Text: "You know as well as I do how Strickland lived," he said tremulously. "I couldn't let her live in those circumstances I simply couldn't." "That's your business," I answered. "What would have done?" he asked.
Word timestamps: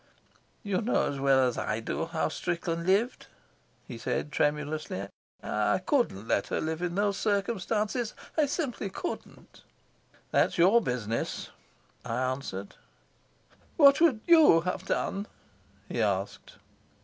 "You 0.63 0.81
know 0.81 1.05
as 1.05 1.19
well 1.19 1.47
as 1.47 1.59
I 1.59 1.79
do 1.79 2.07
how 2.07 2.27
Strickland 2.29 2.87
lived," 2.87 3.27
he 3.87 3.99
said 3.99 4.31
tremulously. 4.31 5.07
"I 5.43 5.79
couldn't 5.85 6.27
let 6.27 6.47
her 6.47 6.59
live 6.59 6.81
in 6.81 6.95
those 6.95 7.17
circumstances 7.19 8.15
I 8.35 8.47
simply 8.47 8.89
couldn't." 8.89 9.61
"That's 10.31 10.57
your 10.57 10.81
business," 10.81 11.51
I 12.03 12.15
answered. 12.15 12.73
"What 13.77 14.01
would 14.01 14.21
have 14.63 14.85
done?" 14.85 15.27
he 15.87 16.01
asked. 16.01 16.55